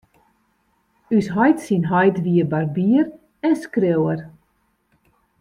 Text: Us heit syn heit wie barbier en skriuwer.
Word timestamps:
Us 1.15 1.27
heit 1.35 1.57
syn 1.65 1.85
heit 1.91 2.17
wie 2.25 2.43
barbier 2.51 3.05
en 3.47 3.55
skriuwer. 3.63 4.19